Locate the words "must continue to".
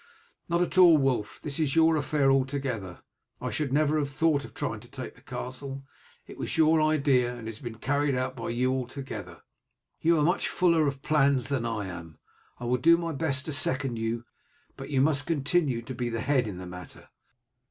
15.01-15.93